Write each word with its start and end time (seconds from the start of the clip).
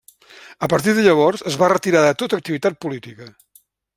A 0.67 0.69
partir 0.71 0.93
de 0.99 1.03
llavors, 1.07 1.43
es 1.51 1.59
va 1.63 1.69
retirar 1.75 2.03
de 2.05 2.17
tota 2.23 2.41
activitat 2.43 2.83
política. 2.87 3.31